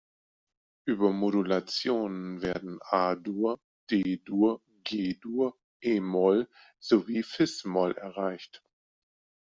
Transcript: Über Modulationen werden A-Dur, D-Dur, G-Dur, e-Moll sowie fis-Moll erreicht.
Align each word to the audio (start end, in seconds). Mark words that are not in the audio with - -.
Über 0.87 1.11
Modulationen 1.11 2.41
werden 2.41 2.79
A-Dur, 2.81 3.59
D-Dur, 3.91 4.63
G-Dur, 4.83 5.55
e-Moll 5.79 6.49
sowie 6.79 7.21
fis-Moll 7.21 7.91
erreicht. 7.91 8.63